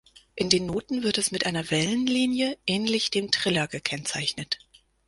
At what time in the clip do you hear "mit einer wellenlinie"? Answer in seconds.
1.29-2.57